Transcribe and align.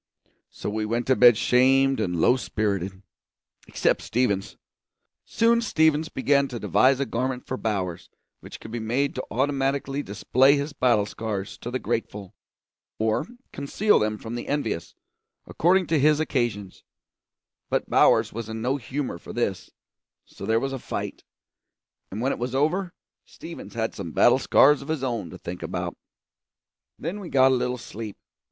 So 0.49 0.67
we 0.67 0.83
went 0.83 1.05
to 1.05 1.15
bed 1.15 1.37
shamed 1.37 1.99
and 1.99 2.15
low 2.19 2.35
spirited; 2.35 3.03
except 3.67 4.01
Stevens. 4.01 4.57
Soon 5.25 5.61
Stevens 5.61 6.09
began 6.09 6.47
to 6.47 6.59
devise 6.59 6.99
a 6.99 7.05
garment 7.05 7.45
for 7.45 7.55
Bowers 7.55 8.09
which 8.39 8.59
could 8.59 8.71
be 8.71 8.79
made 8.79 9.13
to 9.13 9.23
automatically 9.29 10.01
display 10.01 10.55
his 10.57 10.73
battle 10.73 11.05
scars 11.05 11.55
to 11.59 11.69
the 11.69 11.77
grateful, 11.77 12.33
or 12.97 13.27
conceal 13.53 13.99
them 13.99 14.17
from 14.17 14.33
the 14.33 14.47
envious, 14.47 14.95
according 15.45 15.85
to 15.85 15.99
his 15.99 16.19
occasions; 16.19 16.83
but 17.69 17.87
Bowers 17.87 18.33
was 18.33 18.49
in 18.49 18.59
no 18.59 18.77
humour 18.77 19.19
for 19.19 19.33
this, 19.33 19.69
so 20.25 20.47
there 20.47 20.59
was 20.59 20.73
a 20.73 20.79
fight, 20.79 21.23
and 22.09 22.21
when 22.21 22.31
it 22.31 22.39
was 22.39 22.55
over 22.55 22.95
Stevens 23.23 23.75
had 23.75 23.93
some 23.93 24.13
battle 24.13 24.39
scars 24.39 24.81
of 24.81 24.87
his 24.87 25.03
own 25.03 25.29
to 25.29 25.37
think 25.37 25.61
about. 25.61 25.95
Then 26.97 27.19
we 27.19 27.29
got 27.29 27.51
a 27.51 27.55
little 27.55 27.77
sleep. 27.77 28.17